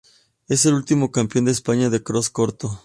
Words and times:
Es 0.47 0.65
el 0.65 0.73
último 0.73 1.11
campeón 1.11 1.45
de 1.45 1.51
España 1.51 1.91
de 1.91 2.01
cross 2.01 2.31
corto. 2.31 2.71